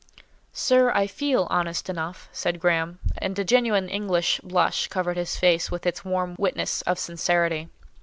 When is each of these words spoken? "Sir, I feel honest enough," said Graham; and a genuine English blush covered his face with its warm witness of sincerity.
"Sir, 0.51 0.91
I 0.95 1.05
feel 1.05 1.45
honest 1.51 1.87
enough," 1.87 2.27
said 2.31 2.59
Graham; 2.59 2.97
and 3.19 3.37
a 3.37 3.43
genuine 3.43 3.87
English 3.87 4.41
blush 4.43 4.87
covered 4.87 5.15
his 5.15 5.37
face 5.37 5.69
with 5.69 5.85
its 5.85 6.03
warm 6.03 6.35
witness 6.39 6.81
of 6.87 6.97
sincerity. 6.97 7.69